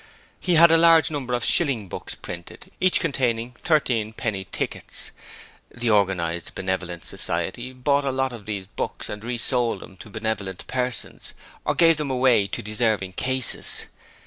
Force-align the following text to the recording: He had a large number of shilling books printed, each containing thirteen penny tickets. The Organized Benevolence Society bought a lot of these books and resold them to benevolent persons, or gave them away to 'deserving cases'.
He 0.39 0.55
had 0.55 0.71
a 0.71 0.79
large 0.79 1.11
number 1.11 1.35
of 1.35 1.45
shilling 1.45 1.87
books 1.87 2.15
printed, 2.15 2.71
each 2.79 2.99
containing 2.99 3.51
thirteen 3.59 4.13
penny 4.13 4.47
tickets. 4.51 5.11
The 5.69 5.91
Organized 5.91 6.55
Benevolence 6.55 7.07
Society 7.07 7.71
bought 7.71 8.05
a 8.05 8.09
lot 8.11 8.33
of 8.33 8.47
these 8.47 8.65
books 8.65 9.09
and 9.09 9.23
resold 9.23 9.81
them 9.81 9.97
to 9.97 10.09
benevolent 10.09 10.65
persons, 10.65 11.33
or 11.65 11.75
gave 11.75 11.97
them 11.97 12.09
away 12.09 12.47
to 12.47 12.63
'deserving 12.63 13.13
cases'. 13.13 13.85